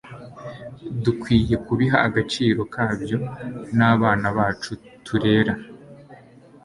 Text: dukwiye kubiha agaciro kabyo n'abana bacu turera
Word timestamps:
dukwiye 1.03 1.55
kubiha 1.65 1.97
agaciro 2.07 2.61
kabyo 2.73 3.17
n'abana 3.77 4.27
bacu 4.37 4.71
turera 5.05 5.53